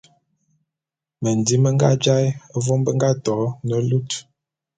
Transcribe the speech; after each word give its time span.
Mendim 1.21 1.61
me 1.63 1.69
nga 1.75 1.89
jaé 2.03 2.27
vôm 2.63 2.81
be 2.85 2.91
nga 2.97 3.09
to 3.25 3.35
ne 3.67 3.75
lut. 3.89 4.09